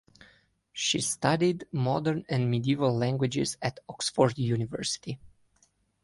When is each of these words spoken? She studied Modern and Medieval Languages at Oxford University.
She 0.73 0.99
studied 0.99 1.67
Modern 1.71 2.25
and 2.27 2.49
Medieval 2.49 2.91
Languages 2.97 3.55
at 3.61 3.81
Oxford 3.87 4.35
University. 4.39 5.19